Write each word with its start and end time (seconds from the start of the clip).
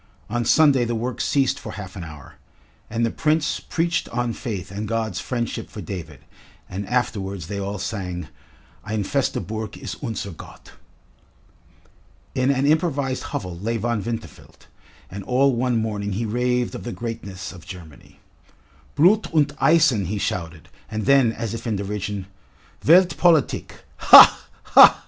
On 0.31 0.43
Sunday 0.43 0.83
the 0.83 0.95
work 0.95 1.21
ceased 1.21 1.59
for 1.59 1.73
half 1.73 1.95
an 1.95 2.03
hour, 2.03 2.37
and 2.89 3.05
the 3.05 3.11
Prince 3.11 3.59
preached 3.59 4.09
on 4.09 4.33
faith 4.33 4.71
and 4.71 4.87
God's 4.87 5.19
friendship 5.19 5.69
for 5.69 5.79
David, 5.79 6.21
and 6.67 6.87
afterwards 6.87 7.45
they 7.45 7.59
all 7.59 7.77
sang: 7.77 8.27
"Ein 8.83 9.03
feste 9.03 9.45
Burg 9.45 9.77
ist 9.77 10.01
unser 10.03 10.31
Gott." 10.31 10.71
In 12.33 12.49
an 12.49 12.65
improvised 12.65 13.25
hovel 13.31 13.55
lay 13.59 13.77
Von 13.77 14.01
Winterfeld, 14.03 14.65
and 15.11 15.23
all 15.25 15.53
one 15.53 15.77
morning 15.77 16.13
he 16.13 16.25
raved 16.25 16.73
of 16.73 16.83
the 16.83 16.91
greatness 16.91 17.51
of 17.51 17.63
Germany. 17.67 18.19
"Blut 18.95 19.31
und 19.35 19.53
Eisen!" 19.61 20.05
he 20.05 20.17
shouted, 20.17 20.67
and 20.89 21.05
then, 21.05 21.31
as 21.31 21.53
if 21.53 21.67
in 21.67 21.75
derision, 21.75 22.25
"Welt 22.87 23.17
Politik 23.17 23.85
ha, 23.97 24.47
ha!" 24.63 24.99